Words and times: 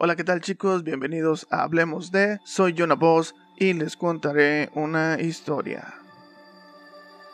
Hola, 0.00 0.14
¿qué 0.14 0.22
tal 0.22 0.40
chicos? 0.40 0.84
Bienvenidos 0.84 1.48
a 1.50 1.64
Hablemos 1.64 2.12
de. 2.12 2.38
Soy 2.44 2.72
Jonah 2.78 2.94
Boss 2.94 3.34
y 3.56 3.72
les 3.72 3.96
contaré 3.96 4.70
una 4.74 5.20
historia. 5.20 5.92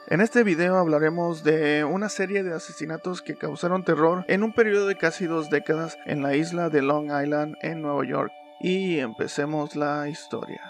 En 0.06 0.22
este 0.22 0.44
video 0.44 0.78
hablaremos 0.78 1.44
de 1.44 1.84
una 1.84 2.08
serie 2.08 2.42
de 2.42 2.54
asesinatos 2.54 3.20
que 3.20 3.36
causaron 3.36 3.84
terror 3.84 4.24
en 4.28 4.42
un 4.42 4.54
periodo 4.54 4.86
de 4.86 4.96
casi 4.96 5.26
dos 5.26 5.50
décadas 5.50 5.98
en 6.06 6.22
la 6.22 6.36
isla 6.36 6.70
de 6.70 6.80
Long 6.80 7.10
Island 7.10 7.54
en 7.60 7.82
Nueva 7.82 8.02
York. 8.06 8.32
Y 8.62 8.98
empecemos 8.98 9.76
la 9.76 10.08
historia. 10.08 10.62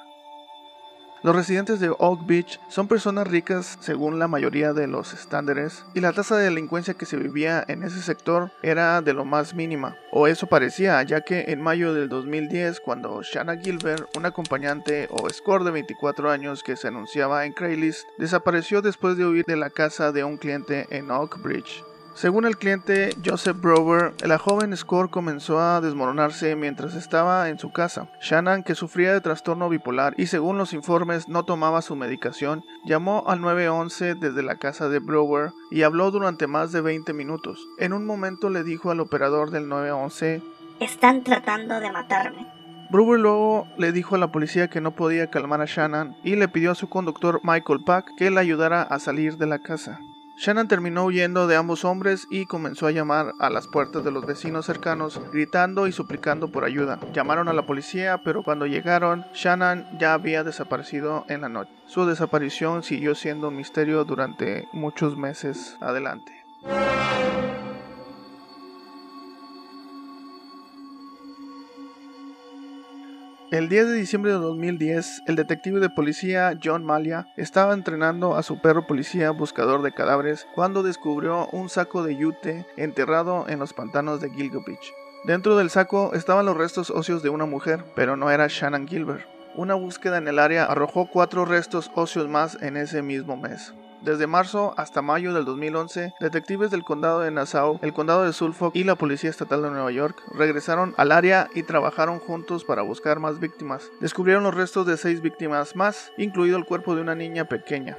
Los 1.25 1.35
residentes 1.35 1.81
de 1.81 1.89
Oak 1.89 2.27
Beach 2.27 2.61
son 2.69 2.87
personas 2.87 3.27
ricas 3.27 3.79
según 3.81 4.19
la 4.19 4.29
mayoría 4.29 4.75
de 4.75 4.87
los 4.87 5.15
estándares 5.15 5.87
y 5.95 6.01
la 6.01 6.13
tasa 6.13 6.37
de 6.37 6.45
delincuencia 6.45 6.93
que 6.93 7.07
se 7.07 7.17
vivía 7.17 7.65
en 7.67 7.82
ese 7.82 8.03
sector 8.03 8.51
era 8.63 9.01
de 9.01 9.15
lo 9.15 9.25
más 9.25 9.55
mínima, 9.55 9.96
o 10.13 10.27
eso 10.27 10.49
parecía, 10.49 11.03
ya 11.03 11.23
que 11.23 11.46
en 11.49 11.63
mayo 11.63 11.95
del 11.95 12.11
2010 12.11 12.79
cuando 12.81 13.23
Shanna 13.23 13.57
Gilbert, 13.57 14.15
un 14.18 14.27
acompañante 14.27 15.09
o 15.11 15.31
score 15.31 15.65
de 15.65 15.71
24 15.71 16.31
años 16.31 16.63
que 16.63 16.77
se 16.77 16.89
anunciaba 16.89 17.46
en 17.46 17.54
Craigslist, 17.54 18.07
desapareció 18.18 18.82
después 18.82 19.17
de 19.17 19.25
huir 19.25 19.46
de 19.46 19.57
la 19.57 19.71
casa 19.71 20.13
de 20.13 20.25
un 20.25 20.37
cliente 20.37 20.87
en 20.91 21.11
Oak 21.11 21.41
Bridge. 21.41 21.82
Según 22.14 22.45
el 22.45 22.57
cliente 22.57 23.11
Joseph 23.25 23.61
Brower, 23.61 24.14
la 24.25 24.39
joven 24.39 24.77
Score 24.77 25.11
comenzó 25.11 25.59
a 25.59 25.81
desmoronarse 25.81 26.54
mientras 26.54 26.95
estaba 26.95 27.49
en 27.49 27.59
su 27.59 27.73
casa. 27.73 28.09
Shannon, 28.21 28.63
que 28.63 28.77
sufría 28.77 29.13
de 29.13 29.21
trastorno 29.21 29.68
bipolar 29.68 30.14
y 30.17 30.27
según 30.27 30.57
los 30.57 30.75
informes 30.75 31.29
no 31.29 31.45
tomaba 31.45 31.82
su 31.82 31.96
medicación, 31.96 32.62
llamó 32.87 33.25
al 33.27 33.41
911 33.41 34.14
desde 34.14 34.45
la 34.45 34.56
casa 34.56 34.89
de 34.89 35.00
Brower 35.00 35.50
y 35.73 35.83
habló 35.83 36.12
durante 36.12 36.47
más 36.47 36.70
de 36.70 36.83
20 36.83 37.12
minutos. 37.14 37.67
En 37.79 37.92
un 37.92 38.07
momento 38.07 38.48
le 38.48 38.62
dijo 38.62 38.92
al 38.92 39.01
operador 39.01 39.51
del 39.51 39.69
911, 39.69 40.41
Están 40.79 41.25
tratando 41.25 41.81
de 41.81 41.91
matarme. 41.91 42.47
Brewer 42.91 43.19
luego 43.19 43.67
le 43.77 43.91
dijo 43.91 44.15
a 44.15 44.19
la 44.19 44.31
policía 44.31 44.70
que 44.70 44.81
no 44.81 44.92
podía 44.95 45.31
calmar 45.31 45.61
a 45.61 45.65
Shannon 45.65 46.15
y 46.23 46.37
le 46.37 46.47
pidió 46.47 46.70
a 46.70 46.77
su 46.77 46.89
conductor 46.89 47.41
Michael 47.42 47.83
Pack 47.85 48.07
que 48.17 48.31
le 48.31 48.39
ayudara 48.39 48.83
a 48.83 49.01
salir 49.01 49.37
de 49.37 49.47
la 49.47 49.59
casa. 49.59 49.98
Shannon 50.37 50.69
terminó 50.69 51.05
huyendo 51.05 51.47
de 51.47 51.57
ambos 51.57 51.85
hombres 51.85 52.27
y 52.31 52.47
comenzó 52.47 52.87
a 52.87 52.91
llamar 52.91 53.33
a 53.39 53.51
las 53.51 53.69
puertas 53.69 54.05
de 54.05 54.11
los 54.11 54.27
vecinos 54.27 54.67
cercanos, 54.67 55.21
gritando 55.33 55.87
y 55.87 55.93
suplicando 55.93 56.49
por 56.49 56.65
ayuda. 56.65 56.99
Llamaron 57.13 57.49
a 57.49 57.53
la 57.53 57.67
policía, 57.67 58.23
pero 58.25 58.43
cuando 58.43 58.67
llegaron, 58.67 59.25
Shannon 59.33 59.87
ya 59.99 60.15
había 60.15 60.43
desaparecido 60.43 61.25
en 61.29 61.43
la 61.43 61.49
noche. 61.49 61.71
Su 61.87 62.05
desaparición 62.07 62.83
siguió 62.83 63.15
siendo 63.15 63.49
un 63.49 63.57
misterio 63.57 64.05
durante 64.05 64.69
muchos 64.73 65.17
meses 65.17 65.77
adelante. 65.81 66.33
El 73.55 73.69
10 73.69 73.87
de 73.87 73.95
diciembre 73.95 74.33
de 74.33 74.39
2010, 74.39 75.23
el 75.29 75.37
detective 75.37 75.79
de 75.79 75.89
policía 75.89 76.59
John 76.61 76.85
Malia 76.85 77.29
estaba 77.37 77.73
entrenando 77.73 78.35
a 78.35 78.43
su 78.43 78.61
perro 78.61 78.89
policía 78.89 79.31
buscador 79.31 79.83
de 79.83 79.93
cadáveres 79.93 80.49
cuando 80.57 80.83
descubrió 80.83 81.47
un 81.53 81.69
saco 81.69 82.03
de 82.03 82.17
yute 82.17 82.67
enterrado 82.77 83.47
en 83.49 83.61
los 83.61 83.73
pantanos 83.73 84.21
de 84.21 84.31
Gilgo 84.31 84.65
Beach. 84.67 84.93
Dentro 85.25 85.57
del 85.57 85.71
saco 85.71 86.15
estaban 86.15 86.47
los 86.47 86.57
restos 86.57 86.91
óseos 86.91 87.23
de 87.23 87.29
una 87.29 87.47
mujer, 87.47 87.85
pero 87.95 88.17
no 88.17 88.29
era 88.29 88.49
Shannon 88.49 88.89
Gilbert. 88.89 89.25
Una 89.55 89.75
búsqueda 89.75 90.19
en 90.19 90.27
el 90.27 90.41
área 90.41 90.65
arrojó 90.65 91.09
cuatro 91.09 91.45
restos 91.45 91.93
óseos 91.95 92.27
más 92.29 92.61
en 92.61 92.77
ese 92.77 93.03
mismo 93.03 93.37
mes. 93.37 93.73
Desde 94.05 94.27
marzo 94.27 94.75
hasta 94.77 95.01
mayo 95.01 95.33
del 95.33 95.47
2011, 95.47 96.13
detectives 96.21 96.71
del 96.71 96.85
condado 96.85 97.21
de 97.21 97.31
Nassau, 97.31 97.79
el 97.81 97.95
condado 97.95 98.27
de 98.27 98.35
Suffolk 98.35 98.77
y 98.77 98.85
la 98.85 98.97
Policía 98.97 99.31
Estatal 99.31 99.63
de 99.63 99.71
Nueva 99.71 99.91
York 99.93 100.23
regresaron 100.35 100.93
al 100.99 101.11
área 101.11 101.49
y 101.55 101.63
trabajaron 101.63 102.19
juntos 102.19 102.67
para 102.67 102.83
buscar 102.83 103.19
más 103.19 103.41
víctimas. 103.41 103.91
Descubrieron 104.03 104.43
los 104.43 104.55
restos 104.55 104.87
de 104.87 104.98
seis 104.98 105.23
víctimas 105.23 105.75
más, 105.75 106.13
incluido 106.19 106.59
el 106.59 106.67
cuerpo 106.67 106.95
de 106.95 107.01
una 107.01 107.14
niña 107.14 107.47
pequeña. 107.47 107.97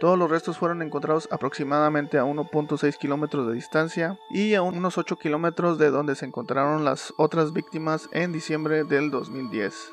Todos 0.00 0.18
los 0.18 0.28
restos 0.28 0.58
fueron 0.58 0.82
encontrados 0.82 1.28
aproximadamente 1.30 2.18
a 2.18 2.24
1.6 2.24 2.98
kilómetros 2.98 3.46
de 3.46 3.54
distancia 3.54 4.18
y 4.30 4.54
a 4.54 4.62
unos 4.62 4.98
8 4.98 5.18
kilómetros 5.18 5.78
de 5.78 5.90
donde 5.90 6.16
se 6.16 6.26
encontraron 6.26 6.84
las 6.84 7.14
otras 7.16 7.52
víctimas 7.52 8.08
en 8.10 8.32
diciembre 8.32 8.82
del 8.82 9.12
2010. 9.12 9.92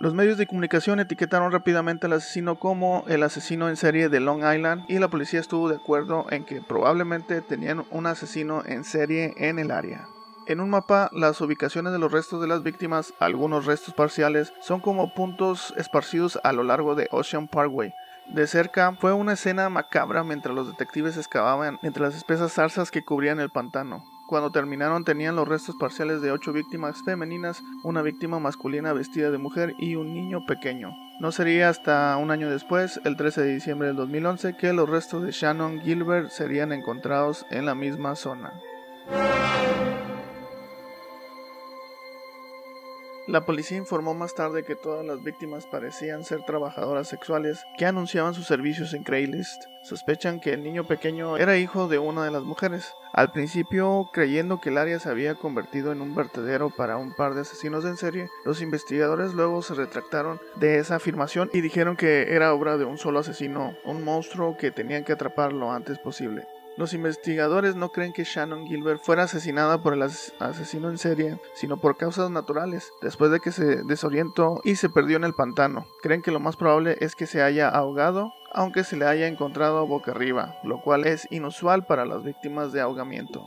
Los 0.00 0.14
medios 0.14 0.38
de 0.38 0.46
comunicación 0.46 0.98
etiquetaron 0.98 1.52
rápidamente 1.52 2.06
al 2.06 2.14
asesino 2.14 2.58
como 2.58 3.04
el 3.06 3.22
asesino 3.22 3.68
en 3.68 3.76
serie 3.76 4.08
de 4.08 4.18
Long 4.18 4.38
Island 4.38 4.86
y 4.88 4.98
la 4.98 5.08
policía 5.08 5.40
estuvo 5.40 5.68
de 5.68 5.76
acuerdo 5.76 6.24
en 6.30 6.46
que 6.46 6.62
probablemente 6.62 7.42
tenían 7.42 7.84
un 7.90 8.06
asesino 8.06 8.62
en 8.64 8.84
serie 8.84 9.34
en 9.36 9.58
el 9.58 9.70
área. 9.70 10.08
En 10.46 10.60
un 10.60 10.70
mapa, 10.70 11.10
las 11.12 11.38
ubicaciones 11.42 11.92
de 11.92 11.98
los 11.98 12.10
restos 12.10 12.40
de 12.40 12.48
las 12.48 12.62
víctimas, 12.62 13.12
algunos 13.18 13.66
restos 13.66 13.92
parciales, 13.92 14.54
son 14.62 14.80
como 14.80 15.12
puntos 15.12 15.74
esparcidos 15.76 16.40
a 16.44 16.54
lo 16.54 16.62
largo 16.62 16.94
de 16.94 17.06
Ocean 17.10 17.46
Parkway. 17.46 17.92
De 18.26 18.46
cerca 18.46 18.96
fue 18.98 19.12
una 19.12 19.34
escena 19.34 19.68
macabra 19.68 20.24
mientras 20.24 20.54
los 20.54 20.66
detectives 20.66 21.18
excavaban 21.18 21.78
entre 21.82 22.02
las 22.02 22.16
espesas 22.16 22.54
zarzas 22.54 22.90
que 22.90 23.04
cubrían 23.04 23.38
el 23.38 23.50
pantano. 23.50 24.02
Cuando 24.30 24.52
terminaron 24.52 25.04
tenían 25.04 25.34
los 25.34 25.48
restos 25.48 25.74
parciales 25.74 26.22
de 26.22 26.30
ocho 26.30 26.52
víctimas 26.52 27.02
femeninas, 27.02 27.64
una 27.82 28.00
víctima 28.00 28.38
masculina 28.38 28.92
vestida 28.92 29.32
de 29.32 29.38
mujer 29.38 29.74
y 29.76 29.96
un 29.96 30.14
niño 30.14 30.46
pequeño. 30.46 30.96
No 31.18 31.32
sería 31.32 31.68
hasta 31.68 32.16
un 32.16 32.30
año 32.30 32.48
después, 32.48 33.00
el 33.02 33.16
13 33.16 33.40
de 33.40 33.54
diciembre 33.54 33.88
del 33.88 33.96
2011, 33.96 34.56
que 34.56 34.72
los 34.72 34.88
restos 34.88 35.24
de 35.24 35.32
Shannon 35.32 35.80
Gilbert 35.80 36.30
serían 36.30 36.72
encontrados 36.72 37.44
en 37.50 37.66
la 37.66 37.74
misma 37.74 38.14
zona. 38.14 38.52
La 43.30 43.42
policía 43.42 43.78
informó 43.78 44.12
más 44.12 44.34
tarde 44.34 44.64
que 44.64 44.74
todas 44.74 45.06
las 45.06 45.22
víctimas 45.22 45.64
parecían 45.64 46.24
ser 46.24 46.42
trabajadoras 46.42 47.06
sexuales 47.06 47.64
que 47.78 47.86
anunciaban 47.86 48.34
sus 48.34 48.48
servicios 48.48 48.92
en 48.92 49.04
Craigslist. 49.04 49.66
Sospechan 49.84 50.40
que 50.40 50.52
el 50.52 50.64
niño 50.64 50.88
pequeño 50.88 51.36
era 51.36 51.56
hijo 51.56 51.86
de 51.86 52.00
una 52.00 52.24
de 52.24 52.32
las 52.32 52.42
mujeres. 52.42 52.92
Al 53.12 53.30
principio, 53.30 54.10
creyendo 54.12 54.60
que 54.60 54.70
el 54.70 54.78
área 54.78 54.98
se 54.98 55.10
había 55.10 55.36
convertido 55.36 55.92
en 55.92 56.02
un 56.02 56.16
vertedero 56.16 56.70
para 56.70 56.96
un 56.96 57.14
par 57.14 57.34
de 57.34 57.42
asesinos 57.42 57.84
en 57.84 57.96
serie, 57.96 58.28
los 58.44 58.60
investigadores 58.62 59.32
luego 59.32 59.62
se 59.62 59.74
retractaron 59.74 60.40
de 60.56 60.80
esa 60.80 60.96
afirmación 60.96 61.50
y 61.52 61.60
dijeron 61.60 61.96
que 61.96 62.34
era 62.34 62.52
obra 62.52 62.78
de 62.78 62.84
un 62.84 62.98
solo 62.98 63.20
asesino, 63.20 63.76
un 63.84 64.02
monstruo 64.02 64.56
que 64.56 64.72
tenían 64.72 65.04
que 65.04 65.12
atrapar 65.12 65.52
lo 65.52 65.70
antes 65.70 66.00
posible. 66.00 66.48
Los 66.80 66.94
investigadores 66.94 67.76
no 67.76 67.90
creen 67.90 68.14
que 68.14 68.24
Shannon 68.24 68.66
Gilbert 68.66 69.02
fuera 69.02 69.24
asesinada 69.24 69.82
por 69.82 69.92
el 69.92 70.00
asesino 70.00 70.88
en 70.88 70.96
serie, 70.96 71.38
sino 71.52 71.76
por 71.76 71.98
causas 71.98 72.30
naturales, 72.30 72.90
después 73.02 73.30
de 73.30 73.38
que 73.38 73.52
se 73.52 73.82
desorientó 73.82 74.62
y 74.64 74.76
se 74.76 74.88
perdió 74.88 75.18
en 75.18 75.24
el 75.24 75.34
pantano. 75.34 75.84
Creen 76.00 76.22
que 76.22 76.30
lo 76.30 76.40
más 76.40 76.56
probable 76.56 76.96
es 77.00 77.14
que 77.14 77.26
se 77.26 77.42
haya 77.42 77.68
ahogado, 77.68 78.32
aunque 78.54 78.82
se 78.82 78.96
le 78.96 79.04
haya 79.04 79.26
encontrado 79.26 79.86
boca 79.86 80.12
arriba, 80.12 80.56
lo 80.64 80.80
cual 80.80 81.06
es 81.06 81.28
inusual 81.30 81.84
para 81.84 82.06
las 82.06 82.22
víctimas 82.22 82.72
de 82.72 82.80
ahogamiento. 82.80 83.44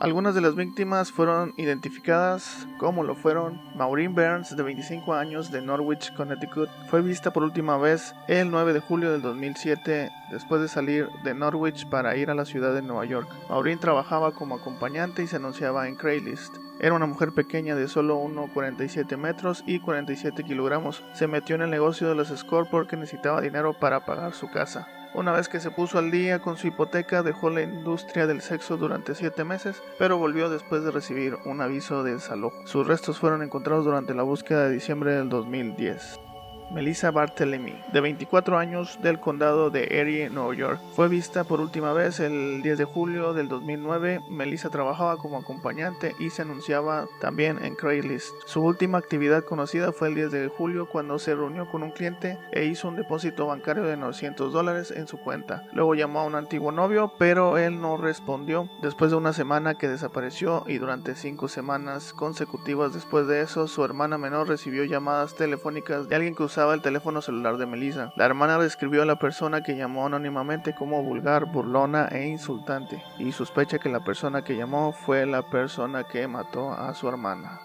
Algunas 0.00 0.34
de 0.34 0.40
las 0.40 0.54
víctimas 0.54 1.12
fueron 1.12 1.52
identificadas 1.58 2.66
como 2.78 3.04
lo 3.04 3.14
fueron 3.14 3.60
Maureen 3.76 4.14
Burns, 4.14 4.56
de 4.56 4.62
25 4.62 5.12
años, 5.12 5.50
de 5.50 5.60
Norwich, 5.60 6.14
Connecticut. 6.14 6.70
Fue 6.88 7.02
vista 7.02 7.34
por 7.34 7.42
última 7.42 7.76
vez 7.76 8.14
el 8.26 8.50
9 8.50 8.72
de 8.72 8.80
julio 8.80 9.12
del 9.12 9.20
2007, 9.20 10.10
después 10.32 10.62
de 10.62 10.68
salir 10.68 11.06
de 11.22 11.34
Norwich 11.34 11.86
para 11.86 12.16
ir 12.16 12.30
a 12.30 12.34
la 12.34 12.46
ciudad 12.46 12.72
de 12.72 12.80
Nueva 12.80 13.04
York. 13.04 13.28
Maureen 13.50 13.78
trabajaba 13.78 14.32
como 14.32 14.54
acompañante 14.54 15.22
y 15.22 15.26
se 15.26 15.36
anunciaba 15.36 15.86
en 15.86 15.96
Craigslist. 15.96 16.56
Era 16.80 16.94
una 16.94 17.04
mujer 17.04 17.32
pequeña 17.32 17.76
de 17.76 17.86
solo 17.86 18.22
1,47 18.22 19.18
metros 19.18 19.62
y 19.66 19.80
47 19.80 20.44
kilogramos. 20.44 21.04
Se 21.12 21.26
metió 21.26 21.56
en 21.56 21.62
el 21.62 21.70
negocio 21.70 22.08
de 22.08 22.14
los 22.14 22.28
Score 22.28 22.70
porque 22.70 22.96
necesitaba 22.96 23.42
dinero 23.42 23.74
para 23.78 24.06
pagar 24.06 24.32
su 24.32 24.50
casa. 24.50 24.88
Una 25.12 25.32
vez 25.32 25.48
que 25.48 25.58
se 25.58 25.72
puso 25.72 25.98
al 25.98 26.12
día 26.12 26.38
con 26.38 26.56
su 26.56 26.68
hipoteca, 26.68 27.24
dejó 27.24 27.50
la 27.50 27.62
industria 27.62 28.28
del 28.28 28.40
sexo 28.40 28.76
durante 28.76 29.16
siete 29.16 29.42
meses, 29.42 29.82
pero 29.98 30.18
volvió 30.18 30.48
después 30.48 30.84
de 30.84 30.92
recibir 30.92 31.36
un 31.44 31.60
aviso 31.60 32.04
de 32.04 32.14
desalojo. 32.14 32.64
Sus 32.64 32.86
restos 32.86 33.18
fueron 33.18 33.42
encontrados 33.42 33.84
durante 33.84 34.14
la 34.14 34.22
búsqueda 34.22 34.68
de 34.68 34.74
diciembre 34.74 35.12
del 35.14 35.28
2010. 35.28 36.20
Melissa 36.70 37.10
Barthelemy, 37.10 37.74
de 37.92 38.00
24 38.00 38.56
años 38.56 38.98
del 39.02 39.18
condado 39.18 39.70
de 39.70 39.88
Erie, 39.90 40.30
Nueva 40.30 40.54
York. 40.54 40.80
Fue 40.94 41.08
vista 41.08 41.42
por 41.42 41.60
última 41.60 41.92
vez 41.92 42.20
el 42.20 42.62
10 42.62 42.78
de 42.78 42.84
julio 42.84 43.34
del 43.34 43.48
2009. 43.48 44.20
Melissa 44.30 44.70
trabajaba 44.70 45.16
como 45.16 45.38
acompañante 45.38 46.14
y 46.20 46.30
se 46.30 46.42
anunciaba 46.42 47.08
también 47.20 47.58
en 47.64 47.74
Craigslist. 47.74 48.32
Su 48.46 48.62
última 48.62 48.98
actividad 48.98 49.44
conocida 49.44 49.90
fue 49.92 50.08
el 50.08 50.14
10 50.14 50.30
de 50.30 50.48
julio 50.48 50.88
cuando 50.88 51.18
se 51.18 51.34
reunió 51.34 51.68
con 51.68 51.82
un 51.82 51.90
cliente 51.90 52.38
e 52.52 52.66
hizo 52.66 52.86
un 52.86 52.96
depósito 52.96 53.48
bancario 53.48 53.82
de 53.82 53.96
900 53.96 54.52
dólares 54.52 54.92
en 54.92 55.08
su 55.08 55.18
cuenta. 55.18 55.64
Luego 55.72 55.96
llamó 55.96 56.20
a 56.20 56.26
un 56.26 56.36
antiguo 56.36 56.70
novio, 56.70 57.12
pero 57.18 57.58
él 57.58 57.80
no 57.80 57.96
respondió. 57.96 58.68
Después 58.80 59.10
de 59.10 59.16
una 59.16 59.32
semana 59.32 59.74
que 59.74 59.88
desapareció 59.88 60.62
y 60.68 60.78
durante 60.78 61.16
cinco 61.16 61.48
semanas 61.48 62.12
consecutivas 62.12 62.94
después 62.94 63.26
de 63.26 63.40
eso, 63.40 63.66
su 63.66 63.84
hermana 63.84 64.18
menor 64.18 64.46
recibió 64.46 64.84
llamadas 64.84 65.34
telefónicas 65.34 66.08
de 66.08 66.14
alguien 66.14 66.36
que 66.36 66.44
usaba 66.44 66.59
usaba 66.60 66.74
el 66.74 66.82
teléfono 66.82 67.22
celular 67.22 67.56
de 67.56 67.64
Melissa. 67.64 68.12
La 68.16 68.26
hermana 68.26 68.58
describió 68.58 69.00
a 69.00 69.06
la 69.06 69.16
persona 69.16 69.62
que 69.62 69.76
llamó 69.76 70.04
anónimamente 70.04 70.74
como 70.74 71.02
vulgar, 71.02 71.46
burlona 71.46 72.06
e 72.12 72.28
insultante, 72.28 73.02
y 73.18 73.32
sospecha 73.32 73.78
que 73.78 73.88
la 73.88 74.04
persona 74.04 74.42
que 74.42 74.58
llamó 74.58 74.92
fue 74.92 75.24
la 75.24 75.40
persona 75.40 76.04
que 76.04 76.28
mató 76.28 76.70
a 76.72 76.92
su 76.92 77.08
hermana. 77.08 77.62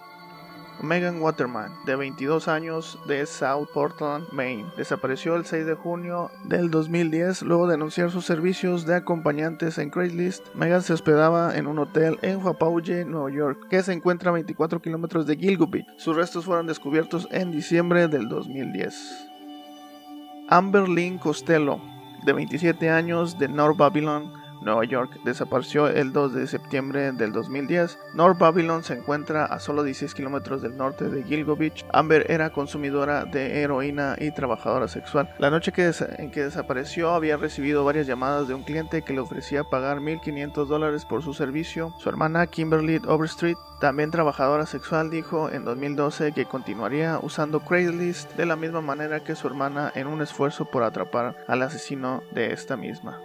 Megan 0.82 1.20
Waterman, 1.20 1.72
de 1.86 1.96
22 1.96 2.48
años, 2.48 2.98
de 3.06 3.24
South 3.26 3.68
Portland, 3.72 4.26
Maine, 4.32 4.66
desapareció 4.76 5.36
el 5.36 5.44
6 5.44 5.66
de 5.66 5.74
junio 5.74 6.30
del 6.44 6.70
2010 6.70 7.42
luego 7.42 7.66
de 7.66 7.74
anunciar 7.74 8.10
sus 8.10 8.24
servicios 8.26 8.86
de 8.86 8.96
acompañantes 8.96 9.78
en 9.78 9.90
Craigslist. 9.90 10.54
Megan 10.54 10.82
se 10.82 10.92
hospedaba 10.92 11.56
en 11.56 11.66
un 11.66 11.78
hotel 11.78 12.18
en 12.22 12.44
Wapauge, 12.44 13.04
Nueva 13.04 13.30
York, 13.30 13.66
que 13.68 13.82
se 13.82 13.92
encuentra 13.92 14.30
a 14.30 14.34
24 14.34 14.80
kilómetros 14.82 15.26
de 15.26 15.36
Gilgo 15.36 15.68
Sus 15.96 16.16
restos 16.16 16.44
fueron 16.44 16.66
descubiertos 16.66 17.28
en 17.30 17.50
diciembre 17.50 18.08
del 18.08 18.28
2010. 18.28 19.28
Amber 20.48 20.88
Lynn 20.88 21.18
Costello, 21.18 21.80
de 22.24 22.32
27 22.32 22.90
años, 22.90 23.38
de 23.38 23.48
North 23.48 23.76
Babylon, 23.76 24.32
Nueva 24.60 24.84
York, 24.84 25.20
desapareció 25.24 25.88
el 25.88 26.12
2 26.12 26.34
de 26.34 26.46
septiembre 26.46 27.12
del 27.12 27.32
2010. 27.32 27.98
North 28.14 28.38
Babylon 28.38 28.82
se 28.82 28.94
encuentra 28.94 29.44
a 29.44 29.58
solo 29.58 29.82
16 29.82 30.14
kilómetros 30.14 30.62
del 30.62 30.76
norte 30.76 31.08
de 31.08 31.22
Gilgo 31.22 31.56
Beach. 31.56 31.84
Amber 31.92 32.30
era 32.30 32.50
consumidora 32.50 33.24
de 33.24 33.60
heroína 33.60 34.16
y 34.18 34.32
trabajadora 34.32 34.88
sexual. 34.88 35.34
La 35.38 35.50
noche 35.50 35.72
que 35.72 35.86
en 36.18 36.30
que 36.30 36.44
desapareció 36.44 37.10
había 37.10 37.36
recibido 37.36 37.84
varias 37.84 38.06
llamadas 38.06 38.48
de 38.48 38.54
un 38.54 38.64
cliente 38.64 39.02
que 39.02 39.12
le 39.12 39.20
ofrecía 39.20 39.64
pagar 39.64 39.98
1.500 39.98 40.66
dólares 40.66 41.04
por 41.04 41.22
su 41.22 41.32
servicio. 41.32 41.94
Su 41.98 42.08
hermana 42.08 42.46
Kimberly 42.46 43.00
Overstreet, 43.06 43.58
también 43.80 44.10
trabajadora 44.10 44.66
sexual, 44.66 45.10
dijo 45.10 45.50
en 45.50 45.64
2012 45.64 46.32
que 46.32 46.46
continuaría 46.46 47.18
usando 47.22 47.60
Craigslist 47.60 48.34
de 48.36 48.46
la 48.46 48.56
misma 48.56 48.80
manera 48.80 49.20
que 49.20 49.36
su 49.36 49.46
hermana 49.46 49.92
en 49.94 50.06
un 50.06 50.22
esfuerzo 50.22 50.64
por 50.64 50.82
atrapar 50.82 51.36
al 51.46 51.62
asesino 51.62 52.22
de 52.32 52.52
esta 52.52 52.76
misma. 52.76 53.20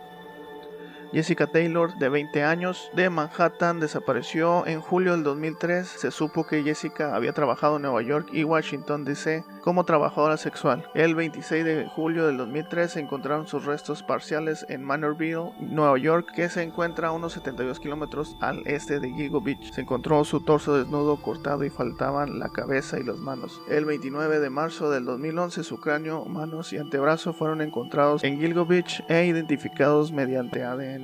Jessica 1.12 1.48
Taylor, 1.48 1.98
de 1.98 2.08
20 2.08 2.44
años, 2.44 2.90
de 2.96 3.10
Manhattan, 3.10 3.80
desapareció 3.80 4.66
en 4.66 4.80
julio 4.80 5.12
del 5.12 5.24
2003. 5.24 5.86
Se 5.88 6.10
supo 6.10 6.48
que 6.48 6.64
Jessica 6.64 7.16
había 7.16 7.34
trabajado 7.34 7.76
en 7.76 7.82
Nueva 7.82 8.02
York 8.02 8.30
y 8.32 8.46
Washington, 8.46 9.04
D.C. 9.04 9.44
como 9.62 9.84
trabajadora 9.84 10.38
sexual. 10.38 10.86
El 10.94 11.16
26 11.16 11.66
de 11.66 11.88
julio 11.88 12.28
del 12.28 12.38
2003 12.38 12.92
se 12.92 13.00
encontraron 13.02 13.48
sus 13.48 13.66
restos 13.66 14.04
parciales 14.04 14.66
en 14.70 14.84
Manorville, 14.84 15.52
Nueva 15.60 15.98
York, 15.98 16.32
que 16.34 16.50
se 16.50 16.64
encuentra 16.64 17.10
a 17.10 17.12
unos 17.12 17.34
72 17.34 17.80
kilómetros 17.80 18.38
al 18.40 18.66
este 18.66 19.00
de 19.00 19.10
Gigo 19.12 19.42
Beach. 19.42 19.74
Se 19.74 19.82
encontró 19.82 20.24
su 20.24 20.42
torso 20.42 20.78
desnudo, 20.78 21.22
cortado 21.22 21.66
y 21.66 21.70
faltaban 21.70 22.40
la 22.40 22.50
cabeza 22.50 23.00
y 23.00 23.04
las 23.04 23.18
manos. 23.18 23.62
El 23.70 23.84
29 23.86 24.40
de 24.40 24.50
marzo 24.50 24.90
del 24.90 25.06
2011 25.06 25.64
su 25.64 25.80
cráneo, 25.80 26.26
manos 26.26 26.72
y 26.72 26.78
antebrazo 26.78 27.34
fueron 27.34 27.62
encontrados 27.62 28.24
en 28.24 28.40
Gilgo 28.40 28.66
Beach 28.66 29.04
e 29.10 29.26
identificados 29.26 30.12
mediante 30.12 30.64
ADN. 30.64 31.01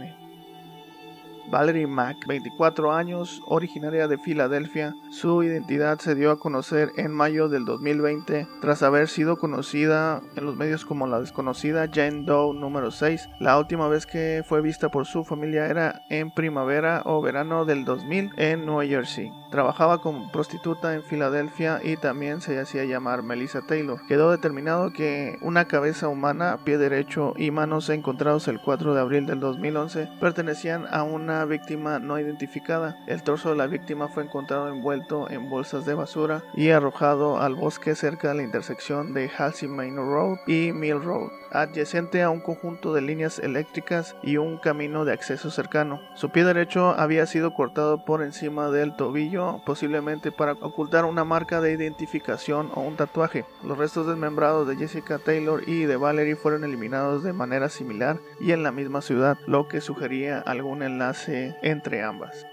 Valerie 1.50 1.88
Mack, 1.88 2.28
24 2.28 2.94
años, 2.94 3.42
originaria 3.46 4.08
de 4.08 4.18
Filadelfia. 4.18 4.96
Su 5.10 5.44
identidad 5.44 6.00
se 6.00 6.16
dio 6.16 6.32
a 6.32 6.40
conocer 6.40 6.92
en 6.98 7.12
mayo 7.12 7.50
del 7.50 7.66
2020 7.66 8.48
tras 8.62 8.84
haber 8.84 9.08
sido 9.08 9.38
conocida 9.38 10.22
en 10.36 10.46
los 10.46 10.56
medios 10.56 10.86
como 10.86 11.08
la 11.08 11.20
desconocida 11.20 11.90
Jane 11.92 12.24
Doe 12.24 12.54
número 12.54 12.92
6. 12.92 13.30
La 13.40 13.58
última 13.58 13.88
vez 13.88 14.06
que 14.06 14.44
fue 14.46 14.62
vista 14.62 14.90
por 14.90 15.06
su 15.06 15.24
familia 15.24 15.68
era 15.68 16.02
en 16.10 16.32
primavera 16.32 17.02
o 17.06 17.22
verano 17.22 17.66
del 17.66 17.86
2000 17.86 18.32
en 18.38 18.66
New 18.66 18.82
Jersey. 18.82 19.32
Trabajaba 19.52 20.00
como 20.00 20.32
prostituta 20.32 20.94
en 20.94 21.04
Filadelfia 21.04 21.80
y 21.84 21.98
también 21.98 22.42
se 22.42 22.60
hacía 22.60 22.86
llamar 22.86 23.24
Melissa 23.24 23.62
Taylor. 23.62 24.00
Quedó 24.08 24.32
determinado 24.32 24.92
que 24.92 25.38
una 25.42 25.66
cabeza 25.66 26.08
humana, 26.08 26.60
pie 26.64 26.78
derecho 26.78 27.34
y 27.38 27.52
manos 27.52 27.90
encontrados 27.90 28.48
el 28.48 28.60
4 28.60 28.94
de 28.94 29.02
abril 29.02 29.26
del 29.26 29.40
2011 29.40 30.10
pertenecían 30.20 30.86
a 30.90 31.04
una 31.04 31.46
víctima 31.46 32.00
no 32.00 32.20
identificada. 32.20 32.98
El 33.08 33.24
torso 33.24 33.50
de 33.50 33.56
la 33.56 33.68
víctima 33.68 34.08
fue 34.08 34.24
encontrado 34.24 34.68
envuelto 34.70 35.30
en 35.30 35.50
bolsas 35.50 35.86
de 35.86 35.94
basura 35.94 36.44
y 36.54 36.70
arrojado 36.70 37.40
al 37.40 37.56
bosque 37.56 37.96
cerca 37.96 38.30
de 38.30 38.36
la 38.36 38.44
intersección 38.44 39.14
de 39.14 39.30
Halsey 39.30 39.70
Manor 39.70 40.06
Road 40.06 40.38
y 40.48 40.72
Mill 40.74 41.02
Road 41.02 41.32
adyacente 41.52 42.24
a 42.24 42.30
un 42.30 42.40
conjunto 42.40 42.94
de 42.94 43.02
líneas 43.02 43.40
eléctricas 43.40 44.16
y 44.24 44.38
un 44.38 44.58
camino 44.58 45.06
de 45.06 45.14
acceso 45.14 45.50
cercano. 45.50 46.02
Su 46.16 46.30
pie 46.30 46.44
derecho 46.44 46.90
había 46.98 47.26
sido 47.26 47.54
cortado 47.54 48.04
por 48.06 48.22
encima 48.22 48.70
del 48.70 48.96
tobillo, 48.96 49.37
posiblemente 49.66 50.32
para 50.32 50.54
ocultar 50.54 51.06
una 51.06 51.24
marca 51.24 51.62
de 51.62 51.74
identificación 51.74 52.70
o 52.76 52.82
un 52.82 52.96
tatuaje. 52.96 53.46
Los 53.64 53.78
restos 53.78 54.08
desmembrados 54.08 54.68
de 54.68 54.76
Jessica 54.76 55.20
Taylor 55.20 55.64
y 55.68 55.86
de 55.86 55.98
Valerie 55.98 56.36
fueron 56.36 56.64
eliminados 56.64 57.24
de 57.24 57.34
manera 57.34 57.70
similar 57.70 58.20
y 58.40 58.52
en 58.52 58.64
la 58.64 58.72
misma 58.72 59.02
ciudad, 59.02 59.38
lo 59.46 59.68
que 59.68 59.82
sugería 59.82 60.40
algún 60.40 60.84
enlace 60.84 61.56
entre 61.62 62.04
ambas. 62.04 62.46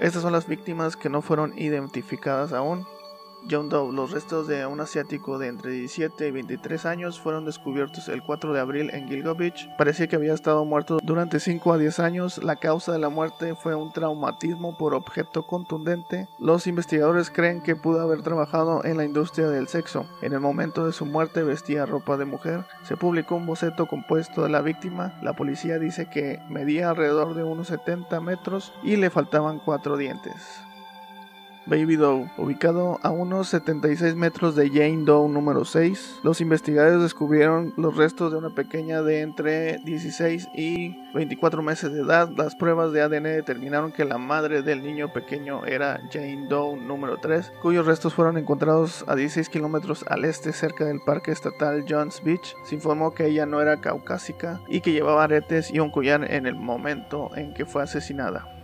Estas 0.00 0.22
son 0.22 0.32
las 0.32 0.46
víctimas 0.46 0.94
que 0.96 1.08
no 1.08 1.22
fueron 1.22 1.58
identificadas 1.58 2.52
aún. 2.52 2.86
John 3.50 3.68
Doe. 3.68 3.92
Los 3.92 4.10
restos 4.10 4.46
de 4.46 4.66
un 4.66 4.80
asiático 4.80 5.38
de 5.38 5.48
entre 5.48 5.70
17 5.72 6.28
y 6.28 6.30
23 6.30 6.86
años 6.86 7.20
fueron 7.20 7.44
descubiertos 7.44 8.08
el 8.08 8.22
4 8.22 8.52
de 8.52 8.60
abril 8.60 8.90
en 8.92 9.08
Gilgo 9.08 9.34
Beach. 9.34 9.68
Parecía 9.76 10.06
que 10.06 10.16
había 10.16 10.34
estado 10.34 10.64
muerto 10.64 10.98
durante 11.02 11.40
5 11.40 11.72
a 11.72 11.78
10 11.78 11.98
años. 12.00 12.42
La 12.42 12.56
causa 12.56 12.92
de 12.92 12.98
la 12.98 13.08
muerte 13.08 13.54
fue 13.54 13.74
un 13.74 13.92
traumatismo 13.92 14.76
por 14.76 14.94
objeto 14.94 15.46
contundente. 15.46 16.28
Los 16.38 16.66
investigadores 16.66 17.30
creen 17.30 17.62
que 17.62 17.76
pudo 17.76 18.00
haber 18.00 18.22
trabajado 18.22 18.84
en 18.84 18.96
la 18.96 19.04
industria 19.04 19.48
del 19.48 19.68
sexo. 19.68 20.06
En 20.22 20.32
el 20.32 20.40
momento 20.40 20.86
de 20.86 20.92
su 20.92 21.06
muerte 21.06 21.42
vestía 21.42 21.86
ropa 21.86 22.16
de 22.16 22.24
mujer. 22.24 22.64
Se 22.82 22.96
publicó 22.96 23.36
un 23.36 23.46
boceto 23.46 23.86
compuesto 23.86 24.42
de 24.42 24.50
la 24.50 24.62
víctima. 24.62 25.14
La 25.22 25.34
policía 25.34 25.78
dice 25.78 26.08
que 26.10 26.40
medía 26.48 26.90
alrededor 26.90 27.34
de 27.34 27.44
unos 27.44 27.68
70 27.68 28.20
metros 28.20 28.72
y 28.82 28.96
le 28.96 29.10
faltaban 29.10 29.60
4 29.64 29.96
dientes. 29.96 30.65
Baby 31.66 31.96
Doe, 31.96 32.30
ubicado 32.36 33.00
a 33.02 33.10
unos 33.10 33.48
76 33.48 34.14
metros 34.14 34.54
de 34.54 34.68
Jane 34.68 35.04
Doe 35.04 35.28
número 35.28 35.64
6. 35.64 36.20
Los 36.22 36.40
investigadores 36.40 37.02
descubrieron 37.02 37.74
los 37.76 37.96
restos 37.96 38.30
de 38.30 38.38
una 38.38 38.50
pequeña 38.50 39.02
de 39.02 39.22
entre 39.22 39.78
16 39.78 40.48
y 40.54 40.96
24 41.12 41.62
meses 41.62 41.92
de 41.92 42.02
edad. 42.02 42.30
Las 42.36 42.54
pruebas 42.54 42.92
de 42.92 43.02
ADN 43.02 43.24
determinaron 43.24 43.90
que 43.90 44.04
la 44.04 44.16
madre 44.16 44.62
del 44.62 44.84
niño 44.84 45.12
pequeño 45.12 45.66
era 45.66 46.00
Jane 46.12 46.46
Doe 46.48 46.76
número 46.76 47.18
3, 47.18 47.52
cuyos 47.60 47.84
restos 47.84 48.14
fueron 48.14 48.38
encontrados 48.38 49.04
a 49.08 49.16
16 49.16 49.48
kilómetros 49.48 50.04
al 50.08 50.24
este 50.24 50.52
cerca 50.52 50.84
del 50.84 51.00
parque 51.00 51.32
estatal 51.32 51.84
Johns 51.88 52.22
Beach. 52.22 52.54
Se 52.64 52.76
informó 52.76 53.12
que 53.12 53.26
ella 53.26 53.44
no 53.44 53.60
era 53.60 53.80
caucásica 53.80 54.60
y 54.68 54.82
que 54.82 54.92
llevaba 54.92 55.24
aretes 55.24 55.72
y 55.72 55.80
un 55.80 55.90
collar 55.90 56.30
en 56.30 56.46
el 56.46 56.54
momento 56.54 57.30
en 57.34 57.52
que 57.54 57.66
fue 57.66 57.82
asesinada. 57.82 58.55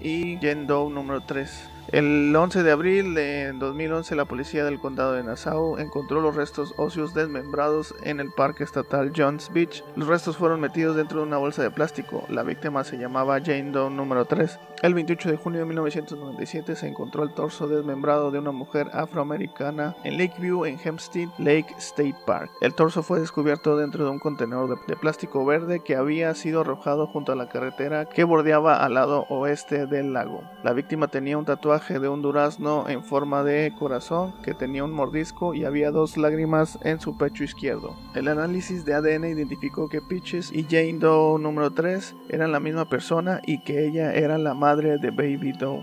Y 0.00 0.38
Jane 0.40 0.64
Doe 0.64 0.88
número 0.88 1.20
3. 1.20 1.68
El 1.92 2.34
11 2.34 2.62
de 2.62 2.72
abril 2.72 3.14
de 3.14 3.52
2011 3.52 4.16
la 4.16 4.24
policía 4.24 4.64
del 4.64 4.80
condado 4.80 5.12
de 5.12 5.22
Nassau 5.22 5.78
encontró 5.78 6.22
los 6.22 6.34
restos 6.34 6.72
óseos 6.78 7.12
desmembrados 7.12 7.94
en 8.02 8.18
el 8.20 8.30
parque 8.32 8.64
estatal 8.64 9.12
Johns 9.14 9.52
Beach. 9.52 9.84
Los 9.94 10.08
restos 10.08 10.38
fueron 10.38 10.60
metidos 10.60 10.96
dentro 10.96 11.20
de 11.20 11.26
una 11.26 11.36
bolsa 11.36 11.62
de 11.62 11.70
plástico. 11.70 12.24
La 12.30 12.44
víctima 12.44 12.82
se 12.82 12.96
llamaba 12.96 13.38
Jane 13.40 13.72
Doe 13.72 13.90
número 13.90 14.24
3. 14.24 14.58
El 14.82 14.92
28 14.92 15.30
de 15.30 15.36
junio 15.38 15.60
de 15.60 15.66
1997 15.66 16.76
se 16.76 16.86
encontró 16.86 17.22
el 17.22 17.32
torso 17.32 17.66
desmembrado 17.66 18.30
de 18.30 18.38
una 18.38 18.50
mujer 18.50 18.90
afroamericana 18.92 19.96
en 20.04 20.18
Lakeview 20.18 20.66
en 20.66 20.78
Hempstead 20.78 21.30
Lake 21.38 21.74
State 21.78 22.14
Park. 22.26 22.50
El 22.60 22.74
torso 22.74 23.02
fue 23.02 23.18
descubierto 23.18 23.78
dentro 23.78 24.04
de 24.04 24.10
un 24.10 24.18
contenedor 24.18 24.78
de, 24.86 24.96
plástico 24.96 25.46
verde 25.46 25.80
que 25.80 25.96
había 25.96 26.34
sido 26.34 26.60
arrojado 26.60 27.06
junto 27.06 27.32
a 27.32 27.36
la 27.36 27.48
carretera 27.48 28.04
que 28.04 28.24
bordeaba 28.24 28.84
al 28.84 28.94
lado 28.94 29.24
oeste 29.30 29.86
del 29.86 30.12
lago. 30.12 30.42
La 30.62 30.74
víctima 30.74 31.08
tenía 31.08 31.38
un 31.38 31.46
tatuaje 31.46 31.98
de 31.98 32.10
un 32.10 32.20
durazno 32.20 32.86
en 32.86 33.02
forma 33.02 33.44
de 33.44 33.72
corazón 33.78 34.34
que 34.42 34.52
tenía 34.52 34.84
un 34.84 34.92
mordisco 34.92 35.54
y 35.54 35.64
había 35.64 35.90
dos 35.90 36.18
lágrimas 36.18 36.78
en 36.82 37.00
su 37.00 37.16
pecho 37.16 37.44
izquierdo. 37.44 37.96
El 38.14 38.28
análisis 38.28 38.84
de 38.84 38.92
ADN 38.92 39.24
identificó 39.24 39.88
que 39.88 40.02
Peaches 40.02 40.52
y 40.52 40.64
Jane 40.64 40.98
Doe 40.98 41.38
número 41.38 41.72
3 41.72 42.14
eran 42.28 42.52
la 42.52 42.60
misma 42.60 42.90
persona 42.90 43.40
y 43.46 43.62
que 43.62 43.86
ella 43.86 44.12
era 44.12 44.36
la 44.36 44.52
madre 44.52 44.65
de 44.74 45.10
Baby 45.10 45.52
Doe. 45.52 45.80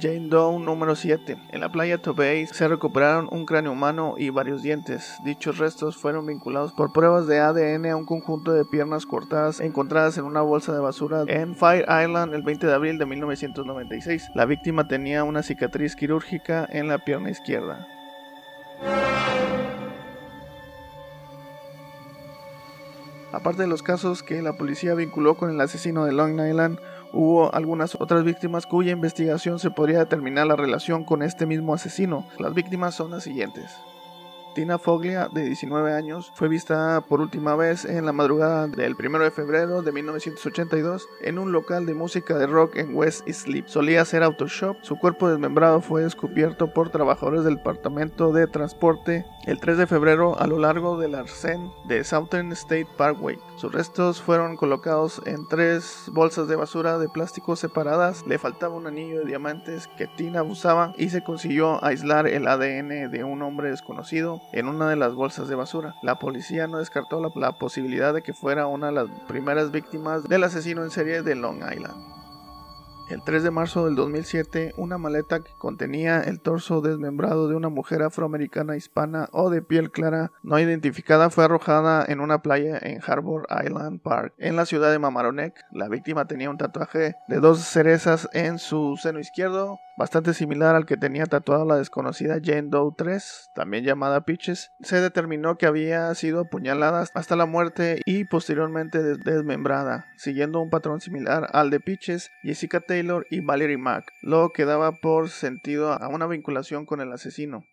Jane 0.00 0.28
Doe 0.30 0.58
número 0.58 0.96
7. 0.96 1.36
En 1.50 1.60
la 1.60 1.70
playa 1.70 1.98
Tobey 1.98 2.46
se 2.46 2.66
recuperaron 2.66 3.28
un 3.30 3.44
cráneo 3.44 3.72
humano 3.72 4.14
y 4.16 4.30
varios 4.30 4.62
dientes. 4.62 5.18
Dichos 5.22 5.58
restos 5.58 5.98
fueron 5.98 6.26
vinculados 6.26 6.72
por 6.72 6.94
pruebas 6.94 7.26
de 7.26 7.40
ADN 7.40 7.90
a 7.90 7.96
un 7.96 8.06
conjunto 8.06 8.52
de 8.52 8.64
piernas 8.64 9.04
cortadas 9.04 9.60
encontradas 9.60 10.16
en 10.16 10.24
una 10.24 10.40
bolsa 10.40 10.72
de 10.72 10.80
basura 10.80 11.24
en 11.26 11.54
Fire 11.54 11.84
Island 11.84 12.32
el 12.32 12.42
20 12.42 12.66
de 12.66 12.72
abril 12.72 12.96
de 12.96 13.04
1996. 13.04 14.30
La 14.34 14.46
víctima 14.46 14.88
tenía 14.88 15.24
una 15.24 15.42
cicatriz 15.42 15.94
quirúrgica 15.94 16.66
en 16.70 16.88
la 16.88 16.98
pierna 16.98 17.28
izquierda. 17.28 17.86
Aparte 23.30 23.62
de 23.62 23.68
los 23.68 23.82
casos 23.82 24.22
que 24.22 24.40
la 24.42 24.56
policía 24.56 24.94
vinculó 24.94 25.36
con 25.36 25.50
el 25.50 25.60
asesino 25.60 26.04
de 26.04 26.12
Long 26.12 26.38
Island, 26.40 26.78
Hubo 27.12 27.54
algunas 27.54 27.94
otras 28.00 28.24
víctimas 28.24 28.66
cuya 28.66 28.92
investigación 28.92 29.58
se 29.58 29.70
podría 29.70 29.98
determinar 29.98 30.46
la 30.46 30.56
relación 30.56 31.04
con 31.04 31.22
este 31.22 31.44
mismo 31.46 31.74
asesino. 31.74 32.26
Las 32.38 32.54
víctimas 32.54 32.94
son 32.94 33.10
las 33.10 33.22
siguientes. 33.24 33.70
Tina 34.54 34.78
Foglia, 34.78 35.28
de 35.32 35.44
19 35.44 35.94
años, 35.94 36.30
fue 36.34 36.48
vista 36.48 37.02
por 37.08 37.20
última 37.20 37.56
vez 37.56 37.84
en 37.84 38.04
la 38.04 38.12
madrugada 38.12 38.66
del 38.66 38.94
1 38.94 39.18
de 39.18 39.30
febrero 39.30 39.82
de 39.82 39.92
1982 39.92 41.08
en 41.22 41.38
un 41.38 41.52
local 41.52 41.86
de 41.86 41.94
música 41.94 42.36
de 42.36 42.46
rock 42.46 42.76
en 42.76 42.94
West 42.94 43.26
Islip. 43.26 43.66
Solía 43.66 44.04
ser 44.04 44.22
autoshop. 44.22 44.76
Su 44.82 44.96
cuerpo 44.98 45.28
desmembrado 45.28 45.80
fue 45.80 46.02
descubierto 46.02 46.72
por 46.72 46.90
trabajadores 46.90 47.44
del 47.44 47.56
departamento 47.56 48.32
de 48.32 48.46
transporte 48.46 49.24
el 49.46 49.58
3 49.58 49.78
de 49.78 49.86
febrero 49.86 50.38
a 50.38 50.46
lo 50.46 50.58
largo 50.58 50.98
del 50.98 51.14
arcén 51.14 51.70
de 51.86 52.04
Southern 52.04 52.52
State 52.52 52.88
Parkway. 52.96 53.38
Sus 53.56 53.72
restos 53.72 54.20
fueron 54.20 54.56
colocados 54.56 55.22
en 55.24 55.48
tres 55.48 56.04
bolsas 56.12 56.48
de 56.48 56.56
basura 56.56 56.98
de 56.98 57.08
plástico 57.08 57.56
separadas. 57.56 58.26
Le 58.26 58.38
faltaba 58.38 58.74
un 58.74 58.86
anillo 58.86 59.20
de 59.20 59.26
diamantes 59.26 59.88
que 59.96 60.06
Tina 60.06 60.42
usaba 60.42 60.92
y 60.98 61.08
se 61.08 61.22
consiguió 61.24 61.82
aislar 61.84 62.26
el 62.26 62.46
ADN 62.46 63.10
de 63.10 63.24
un 63.24 63.42
hombre 63.42 63.70
desconocido 63.70 64.41
en 64.52 64.68
una 64.68 64.88
de 64.88 64.96
las 64.96 65.14
bolsas 65.14 65.48
de 65.48 65.54
basura. 65.54 65.94
La 66.02 66.18
policía 66.18 66.66
no 66.66 66.78
descartó 66.78 67.20
la, 67.20 67.30
la 67.34 67.58
posibilidad 67.58 68.12
de 68.14 68.22
que 68.22 68.34
fuera 68.34 68.66
una 68.66 68.86
de 68.86 68.92
las 68.92 69.08
primeras 69.28 69.70
víctimas 69.70 70.28
del 70.28 70.44
asesino 70.44 70.82
en 70.82 70.90
serie 70.90 71.22
de 71.22 71.34
Long 71.34 71.58
Island. 71.58 72.12
El 73.12 73.22
3 73.22 73.42
de 73.42 73.50
marzo 73.50 73.84
del 73.84 73.94
2007, 73.94 74.72
una 74.78 74.96
maleta 74.96 75.40
que 75.40 75.52
contenía 75.58 76.22
el 76.22 76.40
torso 76.40 76.80
desmembrado 76.80 77.46
de 77.46 77.54
una 77.54 77.68
mujer 77.68 78.02
afroamericana 78.02 78.74
hispana 78.74 79.28
o 79.32 79.50
de 79.50 79.60
piel 79.60 79.90
clara 79.90 80.32
no 80.42 80.58
identificada 80.58 81.28
fue 81.28 81.44
arrojada 81.44 82.06
en 82.08 82.20
una 82.20 82.40
playa 82.40 82.78
en 82.80 83.02
Harbor 83.06 83.46
Island 83.64 84.00
Park, 84.00 84.32
en 84.38 84.56
la 84.56 84.64
ciudad 84.64 84.90
de 84.90 84.98
Mamaroneck. 84.98 85.54
La 85.72 85.88
víctima 85.88 86.26
tenía 86.26 86.48
un 86.48 86.56
tatuaje 86.56 87.14
de 87.28 87.40
dos 87.40 87.58
cerezas 87.58 88.30
en 88.32 88.58
su 88.58 88.96
seno 88.96 89.18
izquierdo, 89.18 89.78
bastante 89.96 90.34
similar 90.34 90.74
al 90.74 90.86
que 90.86 90.96
tenía 90.96 91.26
tatuado 91.26 91.64
la 91.64 91.76
desconocida 91.76 92.40
Jane 92.42 92.68
Doe 92.68 92.92
3, 92.96 93.50
también 93.54 93.84
llamada 93.84 94.22
Peaches. 94.22 94.70
Se 94.80 95.00
determinó 95.00 95.58
que 95.58 95.66
había 95.66 96.14
sido 96.14 96.40
apuñalada 96.40 97.04
hasta 97.14 97.36
la 97.36 97.46
muerte 97.46 98.00
y 98.04 98.24
posteriormente 98.24 99.02
desmembrada, 99.02 100.06
siguiendo 100.16 100.60
un 100.60 100.70
patrón 100.70 101.00
similar 101.00 101.48
al 101.52 101.70
de 101.70 101.80
Peaches, 101.80 102.30
Jessica 102.42 102.80
Taylor 102.80 103.26
y 103.30 103.40
Valerie 103.40 103.78
Mack, 103.78 104.12
lo 104.22 104.50
que 104.50 104.64
daba 104.64 104.92
por 104.92 105.28
sentido 105.28 105.92
a 105.92 106.08
una 106.08 106.26
vinculación 106.26 106.86
con 106.86 107.00
el 107.00 107.12
asesino. 107.12 107.64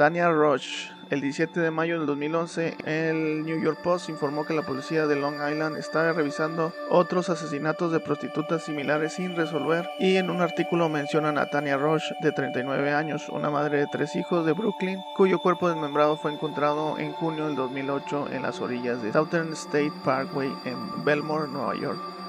Tania 0.00 0.30
Roche. 0.30 0.90
El 1.10 1.20
17 1.20 1.60
de 1.60 1.70
mayo 1.70 1.98
del 1.98 2.06
2011, 2.06 2.74
el 2.86 3.42
New 3.42 3.60
York 3.62 3.80
Post 3.82 4.08
informó 4.08 4.46
que 4.46 4.54
la 4.54 4.62
policía 4.62 5.06
de 5.06 5.14
Long 5.14 5.34
Island 5.34 5.76
estaba 5.76 6.14
revisando 6.14 6.72
otros 6.88 7.28
asesinatos 7.28 7.92
de 7.92 8.00
prostitutas 8.00 8.64
similares 8.64 9.12
sin 9.12 9.36
resolver 9.36 9.86
y 9.98 10.16
en 10.16 10.30
un 10.30 10.40
artículo 10.40 10.88
mencionan 10.88 11.36
a 11.36 11.50
Tania 11.50 11.76
Roche, 11.76 12.14
de 12.22 12.32
39 12.32 12.94
años, 12.94 13.28
una 13.28 13.50
madre 13.50 13.76
de 13.76 13.88
tres 13.92 14.16
hijos 14.16 14.46
de 14.46 14.52
Brooklyn, 14.52 15.02
cuyo 15.16 15.38
cuerpo 15.38 15.68
desmembrado 15.68 16.16
fue 16.16 16.32
encontrado 16.32 16.96
en 16.98 17.12
junio 17.12 17.44
del 17.44 17.56
2008 17.56 18.28
en 18.32 18.40
las 18.40 18.58
orillas 18.62 19.02
de 19.02 19.12
Southern 19.12 19.52
State 19.52 19.92
Parkway 20.02 20.50
en 20.64 21.04
Belmore, 21.04 21.46
Nueva 21.46 21.74
York. 21.74 22.19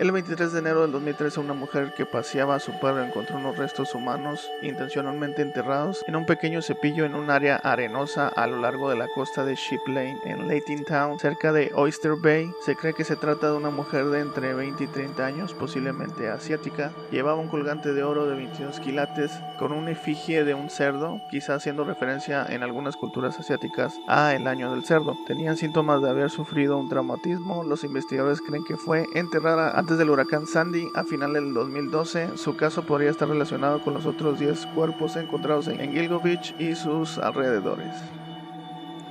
El 0.00 0.12
23 0.12 0.54
de 0.54 0.60
enero 0.60 0.80
del 0.80 0.92
2013, 0.92 1.40
una 1.40 1.52
mujer 1.52 1.92
que 1.92 2.06
paseaba 2.06 2.54
a 2.54 2.58
su 2.58 2.72
perro 2.80 3.04
encontró 3.04 3.36
unos 3.36 3.58
restos 3.58 3.94
humanos 3.94 4.50
intencionalmente 4.62 5.42
enterrados 5.42 6.02
en 6.06 6.16
un 6.16 6.24
pequeño 6.24 6.62
cepillo 6.62 7.04
en 7.04 7.14
un 7.14 7.28
área 7.28 7.56
arenosa 7.56 8.28
a 8.28 8.46
lo 8.46 8.62
largo 8.62 8.88
de 8.88 8.96
la 8.96 9.08
costa 9.08 9.44
de 9.44 9.56
Ship 9.56 9.86
Lane 9.86 10.16
en 10.24 10.48
Layton 10.48 10.84
Town, 10.86 11.18
cerca 11.18 11.52
de 11.52 11.70
Oyster 11.74 12.12
Bay. 12.16 12.50
Se 12.64 12.76
cree 12.76 12.94
que 12.94 13.04
se 13.04 13.16
trata 13.16 13.50
de 13.50 13.58
una 13.58 13.68
mujer 13.68 14.06
de 14.06 14.20
entre 14.20 14.54
20 14.54 14.84
y 14.84 14.86
30 14.86 15.26
años, 15.26 15.52
posiblemente 15.52 16.30
asiática. 16.30 16.92
Llevaba 17.10 17.38
un 17.38 17.48
colgante 17.48 17.92
de 17.92 18.02
oro 18.02 18.24
de 18.24 18.36
22 18.36 18.80
quilates 18.80 19.32
con 19.58 19.70
una 19.70 19.90
efigie 19.90 20.44
de 20.44 20.54
un 20.54 20.70
cerdo, 20.70 21.20
quizá 21.30 21.56
haciendo 21.56 21.84
referencia 21.84 22.46
en 22.48 22.62
algunas 22.62 22.96
culturas 22.96 23.38
asiáticas 23.38 24.00
a 24.08 24.34
el 24.34 24.46
año 24.46 24.72
del 24.72 24.82
cerdo. 24.86 25.14
Tenían 25.26 25.58
síntomas 25.58 26.00
de 26.00 26.08
haber 26.08 26.30
sufrido 26.30 26.78
un 26.78 26.88
traumatismo. 26.88 27.64
Los 27.64 27.84
investigadores 27.84 28.40
creen 28.40 28.64
que 28.64 28.78
fue 28.78 29.04
enterrada 29.14 29.78
antes 29.90 29.98
del 29.98 30.10
huracán 30.10 30.46
Sandy 30.46 30.88
a 30.94 31.02
finales 31.02 31.42
del 31.42 31.52
2012. 31.52 32.36
Su 32.36 32.54
caso 32.54 32.86
podría 32.86 33.10
estar 33.10 33.26
relacionado 33.26 33.82
con 33.82 33.92
los 33.92 34.06
otros 34.06 34.38
10 34.38 34.66
cuerpos 34.66 35.16
encontrados 35.16 35.66
en 35.66 35.90
Gilgo 35.90 36.20
Beach 36.20 36.54
y 36.60 36.76
sus 36.76 37.18
alrededores. 37.18 37.96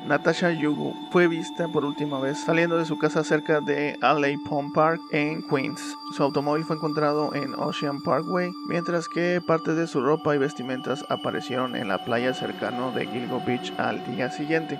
Natasha 0.07 0.51
Yugu 0.51 0.93
fue 1.11 1.27
vista 1.27 1.67
por 1.67 1.83
última 1.83 2.21
vez 2.21 2.39
saliendo 2.39 2.77
de 2.77 2.85
su 2.85 2.97
casa 2.97 3.25
cerca 3.25 3.59
de 3.59 3.97
Alley 3.99 4.37
Pond 4.37 4.71
Park 4.71 5.01
en 5.11 5.45
Queens. 5.49 5.81
Su 6.15 6.23
automóvil 6.23 6.63
fue 6.63 6.77
encontrado 6.77 7.35
en 7.35 7.55
Ocean 7.55 8.01
Parkway, 8.01 8.49
mientras 8.69 9.09
que 9.09 9.41
parte 9.45 9.73
de 9.73 9.85
su 9.85 9.99
ropa 9.99 10.33
y 10.33 10.37
vestimentas 10.37 11.03
aparecieron 11.09 11.75
en 11.75 11.89
la 11.89 12.05
playa 12.05 12.33
cercano 12.33 12.93
de 12.93 13.05
Gilgo 13.05 13.41
Beach 13.45 13.73
al 13.77 14.05
día 14.05 14.31
siguiente. 14.31 14.79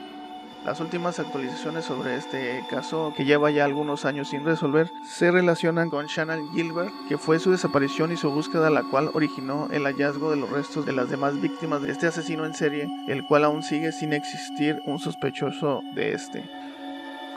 Las 0.70 0.82
últimas 0.82 1.18
actualizaciones 1.18 1.86
sobre 1.86 2.16
este 2.16 2.64
caso, 2.70 3.12
que 3.18 3.26
lleva 3.26 3.50
ya 3.50 3.66
algunos 3.66 4.06
años 4.06 4.30
sin 4.30 4.46
resolver, 4.46 4.92
se 5.04 5.32
relacionan 5.32 5.90
con 5.90 6.06
Shannon 6.06 6.52
Gilbert, 6.54 6.94
que 7.08 7.18
fue 7.18 7.40
su 7.40 7.50
desaparición 7.50 8.12
y 8.12 8.18
su 8.18 8.30
búsqueda 8.30 8.70
la 8.70 8.84
cual 8.84 9.10
originó 9.16 9.68
el 9.72 9.86
hallazgo 9.86 10.30
de 10.30 10.38
los 10.38 10.52
restos 10.52 10.86
de 10.86 10.94
las 10.94 11.10
demás 11.10 11.42
víctimas 11.42 11.82
de 11.82 11.92
este 11.92 12.06
asesino 12.06 12.46
en 12.46 12.54
serie, 12.54 12.88
el 13.08 13.26
cual 13.26 13.46
aún 13.46 13.64
sigue 13.64 13.92
sin 13.92 14.14
existir 14.14 14.80
un 14.86 15.00
sospechoso 15.00 15.82
de 15.96 16.14
este. 16.14 16.48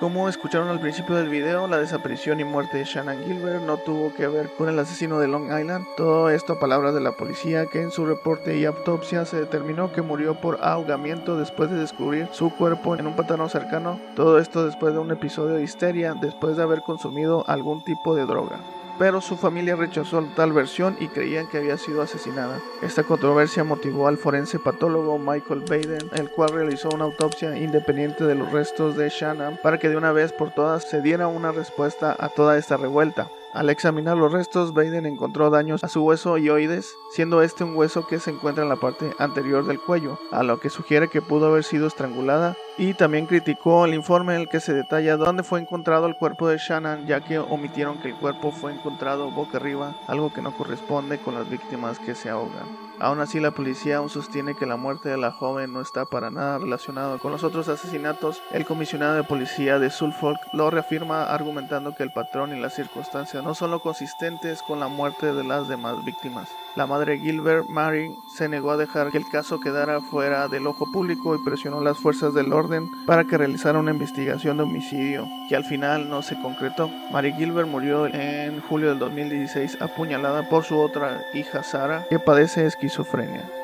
Como 0.02 0.28
escucharon 0.28 0.66
al 0.68 0.80
principio 0.80 1.14
del 1.14 1.28
video, 1.28 1.68
la 1.68 1.78
desaparición 1.78 2.40
y 2.40 2.44
muerte 2.44 2.78
de 2.78 2.84
Shannon 2.84 3.22
Gilbert 3.22 3.62
no 3.62 3.76
tuvo 3.76 4.12
que 4.12 4.26
ver 4.26 4.50
con 4.58 4.68
el 4.68 4.76
asesino 4.76 5.20
de 5.20 5.28
Long 5.28 5.44
Island. 5.56 5.86
Todo 5.96 6.28
esto 6.28 6.54
a 6.54 6.58
palabras 6.58 6.92
de 6.92 7.00
la 7.00 7.12
policía 7.12 7.66
que 7.66 7.82
en 7.82 7.92
su 7.92 8.04
reporte 8.04 8.58
y 8.58 8.64
autopsia 8.64 9.24
se 9.24 9.38
determinó 9.38 9.92
que 9.92 10.02
murió 10.02 10.34
por 10.34 10.58
ahogamiento 10.60 11.38
después 11.38 11.70
de 11.70 11.76
descubrir 11.76 12.26
su 12.32 12.50
cuerpo 12.50 12.96
en 12.96 13.06
un 13.06 13.14
pantano 13.14 13.48
cercano. 13.48 14.00
Todo 14.16 14.40
esto 14.40 14.66
después 14.66 14.92
de 14.92 14.98
un 14.98 15.12
episodio 15.12 15.54
de 15.54 15.62
histeria 15.62 16.16
después 16.20 16.56
de 16.56 16.64
haber 16.64 16.80
consumido 16.80 17.44
algún 17.46 17.84
tipo 17.84 18.16
de 18.16 18.26
droga 18.26 18.58
pero 18.98 19.20
su 19.20 19.36
familia 19.36 19.76
rechazó 19.76 20.22
tal 20.36 20.52
versión 20.52 20.96
y 21.00 21.08
creían 21.08 21.46
que 21.46 21.58
había 21.58 21.78
sido 21.78 22.02
asesinada. 22.02 22.60
Esta 22.82 23.02
controversia 23.02 23.64
motivó 23.64 24.08
al 24.08 24.18
forense 24.18 24.58
patólogo 24.58 25.18
Michael 25.18 25.60
Baden, 25.60 26.10
el 26.12 26.30
cual 26.30 26.50
realizó 26.50 26.88
una 26.94 27.04
autopsia 27.04 27.56
independiente 27.56 28.24
de 28.24 28.34
los 28.34 28.52
restos 28.52 28.96
de 28.96 29.08
Shannon 29.08 29.58
para 29.62 29.78
que 29.78 29.88
de 29.88 29.96
una 29.96 30.12
vez 30.12 30.32
por 30.32 30.52
todas 30.52 30.88
se 30.88 31.00
diera 31.00 31.28
una 31.28 31.52
respuesta 31.52 32.16
a 32.18 32.28
toda 32.28 32.58
esta 32.58 32.76
revuelta. 32.76 33.28
Al 33.52 33.68
examinar 33.68 34.16
los 34.16 34.32
restos, 34.32 34.72
Baden 34.72 35.04
encontró 35.04 35.50
daños 35.50 35.84
a 35.84 35.88
su 35.88 36.02
hueso 36.02 36.32
oides, 36.32 36.96
siendo 37.10 37.42
este 37.42 37.64
un 37.64 37.76
hueso 37.76 38.06
que 38.06 38.18
se 38.18 38.30
encuentra 38.30 38.62
en 38.62 38.70
la 38.70 38.76
parte 38.76 39.12
anterior 39.18 39.66
del 39.66 39.78
cuello, 39.78 40.18
a 40.30 40.42
lo 40.42 40.58
que 40.58 40.70
sugiere 40.70 41.08
que 41.08 41.20
pudo 41.20 41.48
haber 41.48 41.62
sido 41.62 41.86
estrangulada, 41.86 42.56
y 42.78 42.94
también 42.94 43.26
criticó 43.26 43.84
el 43.84 43.94
informe 43.94 44.34
en 44.34 44.42
el 44.42 44.48
que 44.48 44.60
se 44.60 44.72
detalla 44.72 45.16
dónde 45.16 45.42
fue 45.42 45.60
encontrado 45.60 46.06
el 46.06 46.16
cuerpo 46.16 46.48
de 46.48 46.58
Shannon, 46.58 47.06
ya 47.06 47.20
que 47.20 47.38
omitieron 47.38 47.98
que 47.98 48.08
el 48.08 48.14
cuerpo 48.14 48.50
fue 48.50 48.72
encontrado 48.72 49.30
boca 49.30 49.58
arriba, 49.58 49.94
algo 50.06 50.32
que 50.32 50.42
no 50.42 50.56
corresponde 50.56 51.18
con 51.18 51.34
las 51.34 51.48
víctimas 51.48 51.98
que 51.98 52.14
se 52.14 52.30
ahogan. 52.30 52.92
Aún 52.98 53.20
así, 53.20 53.40
la 53.40 53.50
policía 53.50 53.96
aún 53.96 54.08
sostiene 54.08 54.54
que 54.54 54.64
la 54.64 54.76
muerte 54.76 55.08
de 55.08 55.16
la 55.16 55.32
joven 55.32 55.72
no 55.72 55.80
está 55.80 56.04
para 56.04 56.30
nada 56.30 56.58
relacionada 56.58 57.18
con 57.18 57.32
los 57.32 57.42
otros 57.42 57.68
asesinatos. 57.68 58.40
El 58.52 58.64
comisionado 58.64 59.14
de 59.14 59.24
policía 59.24 59.78
de 59.78 59.90
Suffolk 59.90 60.38
lo 60.52 60.70
reafirma 60.70 61.24
argumentando 61.24 61.94
que 61.94 62.04
el 62.04 62.12
patrón 62.12 62.56
y 62.56 62.60
las 62.60 62.74
circunstancias 62.74 63.42
no 63.42 63.54
son 63.54 63.72
lo 63.72 63.80
consistentes 63.80 64.62
con 64.62 64.78
la 64.78 64.88
muerte 64.88 65.32
de 65.32 65.44
las 65.44 65.68
demás 65.68 66.04
víctimas. 66.04 66.48
La 66.74 66.86
madre 66.86 67.18
Gilbert 67.18 67.68
Mary 67.68 68.16
se 68.34 68.48
negó 68.48 68.70
a 68.70 68.78
dejar 68.78 69.10
que 69.10 69.18
el 69.18 69.28
caso 69.28 69.60
quedara 69.60 70.00
fuera 70.00 70.48
del 70.48 70.66
ojo 70.66 70.90
público 70.90 71.34
y 71.34 71.44
presionó 71.44 71.82
las 71.82 71.98
fuerzas 71.98 72.32
del 72.32 72.50
orden 72.50 72.88
para 73.04 73.24
que 73.24 73.36
realizara 73.36 73.78
una 73.78 73.90
investigación 73.90 74.56
de 74.56 74.62
homicidio, 74.62 75.28
que 75.50 75.56
al 75.56 75.64
final 75.64 76.08
no 76.08 76.22
se 76.22 76.40
concretó. 76.40 76.88
Mary 77.10 77.34
Gilbert 77.34 77.68
murió 77.68 78.06
en 78.06 78.62
julio 78.62 78.88
del 78.88 78.98
2016 79.00 79.82
apuñalada 79.82 80.48
por 80.48 80.64
su 80.64 80.78
otra 80.78 81.22
hija 81.34 81.62
Sara, 81.62 82.06
que 82.08 82.18
padece 82.18 82.64
esquizofrenia. 82.64 83.61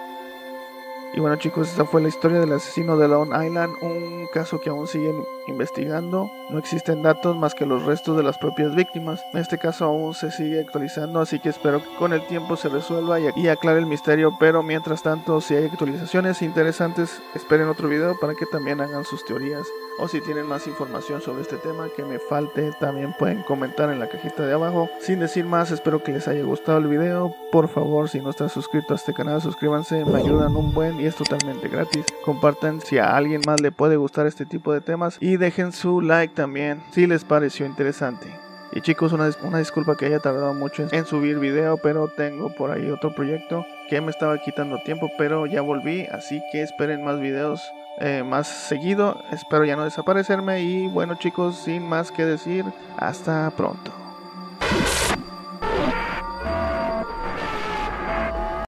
Y 1.15 1.21
bueno 1.21 1.37
chicos, 1.37 1.69
esta 1.69 1.85
fue 1.85 2.03
la 2.03 2.09
historia 2.09 2.39
del 2.39 2.53
asesino 2.53 2.97
de 2.97 3.09
Long 3.09 3.31
Island, 3.31 3.75
un 3.81 4.29
caso 4.33 4.61
que 4.61 4.69
aún 4.71 4.87
siguen 4.87 5.25
investigando. 5.47 6.31
No 6.51 6.59
existen 6.59 7.03
datos 7.03 7.37
más 7.37 7.55
que 7.55 7.67
los 7.67 7.85
restos 7.85 8.17
de 8.17 8.23
las 8.23 8.39
propias 8.39 8.75
víctimas. 8.75 9.21
En 9.33 9.41
este 9.41 9.59
caso 9.59 9.87
aún 9.87 10.15
se 10.15 10.31
sigue 10.31 10.61
actualizando, 10.61 11.21
así 11.21 11.41
que 11.41 11.49
espero 11.49 11.83
que 11.83 11.97
con 11.97 12.13
el 12.13 12.27
tiempo 12.27 12.57
se 12.57 12.69
resuelva 12.69 13.19
y 13.19 13.49
aclare 13.49 13.79
el 13.79 13.87
misterio. 13.87 14.37
Pero 14.39 14.63
mientras 14.63 15.03
tanto, 15.03 15.41
si 15.41 15.57
hay 15.57 15.65
actualizaciones 15.65 16.43
interesantes, 16.43 17.23
esperen 17.35 17.69
otro 17.69 17.89
video 17.89 18.15
para 18.21 18.35
que 18.35 18.47
también 18.47 18.81
hagan 18.81 19.05
sus 19.05 19.25
teorías. 19.25 19.67
O 19.99 20.07
si 20.07 20.21
tienen 20.21 20.47
más 20.47 20.67
información 20.69 21.21
sobre 21.21 21.43
este 21.43 21.57
tema 21.57 21.89
que 21.95 22.05
me 22.05 22.21
falte, 22.21 22.71
también 22.79 23.13
pueden 23.19 23.43
comentar 23.43 23.91
en 23.91 23.99
la 23.99 24.09
cajita 24.09 24.47
de 24.47 24.53
abajo. 24.53 24.89
Sin 25.01 25.19
decir 25.19 25.45
más, 25.45 25.73
espero 25.73 26.03
que 26.05 26.13
les 26.13 26.29
haya 26.29 26.43
gustado 26.45 26.79
el 26.79 26.87
video. 26.87 27.35
Por 27.51 27.69
favor, 27.69 28.09
si 28.09 28.21
no 28.21 28.31
están 28.31 28.49
suscritos 28.49 28.93
a 28.93 28.95
este 28.95 29.13
canal, 29.13 29.43
suscríbanse, 29.43 30.05
me 30.05 30.21
ayudan 30.21 30.55
un 30.55 30.73
buen 30.73 31.01
y 31.01 31.07
es 31.07 31.17
totalmente 31.17 31.69
gratis. 31.69 32.05
Compartan 32.25 32.81
si 32.81 32.99
a 32.99 33.17
alguien 33.17 33.43
más 33.45 33.61
le 33.61 33.73
puede 33.73 33.97
gustar 33.97 34.27
este 34.27 34.47
tipo 34.47 34.73
de 34.73 34.81
temas 34.81 35.17
y 35.21 35.37
dejen 35.37 35.73
su 35.73 36.01
like 36.01 36.35
también 36.35 36.81
si 36.93 37.09
les 37.09 37.25
pareció 37.25 37.67
interesante. 37.67 38.29
Y 38.71 38.83
chicos, 38.83 39.13
una, 39.13 39.31
una 39.43 39.59
disculpa 39.59 39.97
que 39.97 40.07
haya 40.07 40.21
tardado 40.21 40.55
mucho 40.55 40.87
en, 40.91 41.07
subir 41.07 41.39
video, 41.39 41.79
pero 41.79 42.09
tengo 42.09 42.55
por 42.55 42.71
ahí 42.71 42.91
otro 42.91 43.15
proyecto 43.15 43.65
que 43.89 44.01
me 44.01 44.11
estaba 44.11 44.39
quitando 44.39 44.79
tiempo, 44.85 45.09
pero 45.17 45.47
ya 45.47 45.63
volví, 45.63 46.07
así 46.13 46.41
que 46.53 46.63
esperen 46.63 47.03
más 47.03 47.19
videos 47.19 47.63
eh, 48.01 48.23
más 48.25 48.47
seguido. 48.47 49.23
Espero 49.31 49.65
ya 49.65 49.77
no 49.77 49.85
desaparecerme 49.85 50.61
y 50.61 50.87
bueno 50.87 51.15
chicos, 51.17 51.57
sin 51.57 51.83
más 51.89 52.11
que 52.11 52.25
decir, 52.25 52.65
hasta 52.97 53.51
pronto. 53.51 54.08